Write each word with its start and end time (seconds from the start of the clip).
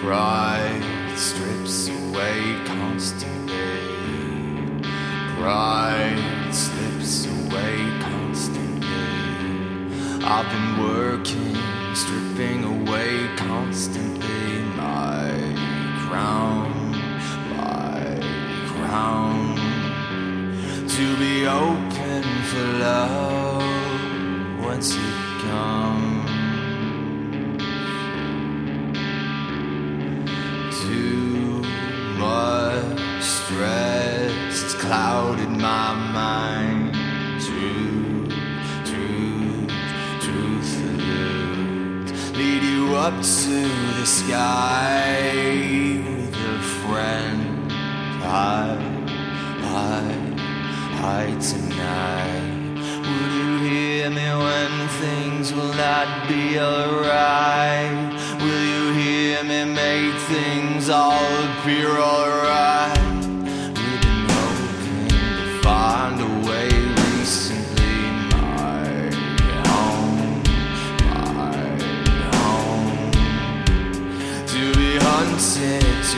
Pride 0.00 1.14
strips 1.16 1.88
away 1.88 2.60
constantly. 2.66 3.80
Pride 5.36 6.48
slips 6.52 7.26
away 7.26 7.90
constantly. 8.00 8.86
I've 10.22 10.48
been 10.52 10.78
working, 10.84 11.56
stripping 11.94 12.62
away 12.64 13.26
constantly 13.36 14.62
my 14.76 15.32
crown, 16.06 16.92
my 17.56 18.20
crown. 18.68 19.56
To 20.88 21.16
be 21.16 21.46
open 21.46 22.22
for 22.44 22.66
love 22.78 23.62
once 24.60 24.94
it 24.94 25.40
comes. 25.42 26.05
Clouded 34.86 35.50
my 35.50 35.94
mind. 36.14 36.94
Truth, 37.44 38.32
truth, 38.84 39.72
truth. 40.24 40.72
Lead 42.36 42.62
you 42.62 42.94
up 42.94 43.14
to 43.14 43.58
the 43.98 44.06
sky 44.06 45.42
with 46.06 46.36
a 46.36 46.58
friend. 46.82 47.72
High, 48.22 48.78
high, 49.72 50.18
high 51.02 51.34
tonight. 51.50 52.54
Will 53.08 53.30
you 53.40 53.50
hear 53.68 54.10
me 54.10 54.28
when 54.44 54.88
things 55.02 55.52
will 55.52 55.74
not 55.74 56.28
be 56.28 56.60
alright? 56.60 58.14
Will 58.40 58.64
you 58.72 58.92
hear 58.92 59.42
me 59.42 59.64
make 59.64 60.14
things 60.34 60.88
all 60.88 61.26
appear 61.42 61.90
alright? 61.90 62.25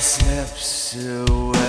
slips 0.00 0.96
away. 0.96 1.59